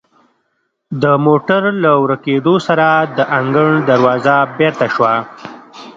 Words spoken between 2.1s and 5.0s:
کیدو سره د انګړ دروازه بیرته